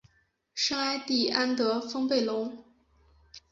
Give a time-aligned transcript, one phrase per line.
[0.55, 2.65] 圣艾蒂安德丰贝隆。